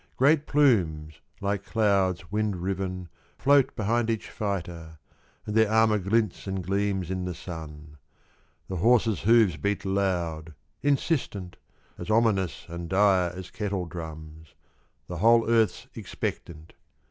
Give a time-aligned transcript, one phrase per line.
[0.17, 3.07] —Great plumes like clouds wind riven
[3.37, 4.97] Float behind each fighter,
[5.45, 7.97] And their armour glints and gleams in the Sun.—
[8.67, 11.57] The horses hooves beat loud, insistent,—
[11.99, 14.55] As ominous and dire as kettledrums;
[15.05, 16.73] The whole Earth's expectant.